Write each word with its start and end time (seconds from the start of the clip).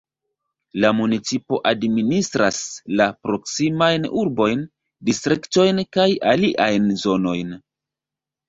La 0.83 0.89
municipo 0.99 1.59
administras 1.71 2.57
la 3.01 3.07
proksimajn 3.27 4.09
urbojn, 4.23 4.65
distriktojn 5.11 5.83
kaj 5.99 6.09
aliajn 6.35 6.89
zonojn. 7.05 7.55